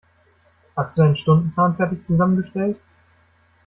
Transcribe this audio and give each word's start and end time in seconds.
Hast 0.75 0.97
du 0.97 1.03
deinen 1.03 1.15
Stundenplan 1.15 1.75
fertig 1.75 2.03
zusammengestellt? 2.07 2.77